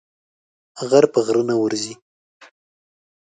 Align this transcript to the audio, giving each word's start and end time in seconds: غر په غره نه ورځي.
غر 0.89 1.05
په 1.13 1.19
غره 1.25 1.43
نه 1.49 1.55
ورځي. 1.61 1.93